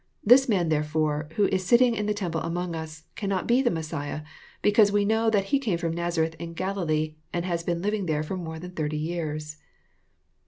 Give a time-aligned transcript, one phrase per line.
[0.23, 4.21] This man therefore, who is sitting in the temple among us, cannot be the Messiah,
[4.63, 8.23] because we know that He came from Nazareth in Galilee, and has been living there
[8.23, 9.57] for more than thirty years